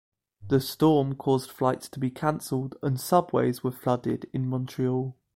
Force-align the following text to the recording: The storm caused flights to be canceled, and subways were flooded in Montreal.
The 0.41 0.59
storm 0.59 1.13
caused 1.13 1.51
flights 1.51 1.87
to 1.89 1.99
be 1.99 2.09
canceled, 2.09 2.75
and 2.81 2.99
subways 2.99 3.63
were 3.63 3.69
flooded 3.71 4.25
in 4.33 4.47
Montreal. 4.49 5.15